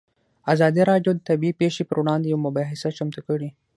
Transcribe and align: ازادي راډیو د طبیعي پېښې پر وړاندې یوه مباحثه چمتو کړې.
ازادي 0.53 0.81
راډیو 0.91 1.11
د 1.15 1.19
طبیعي 1.29 1.57
پېښې 1.61 1.83
پر 1.89 1.97
وړاندې 2.01 2.25
یوه 2.31 2.43
مباحثه 2.47 2.89
چمتو 2.97 3.21
کړې. 3.27 3.49